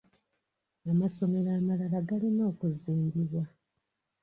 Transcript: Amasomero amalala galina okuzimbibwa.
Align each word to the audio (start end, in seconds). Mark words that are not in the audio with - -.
Amasomero 0.91 1.49
amalala 1.59 1.97
galina 2.09 2.43
okuzimbibwa. 2.51 3.43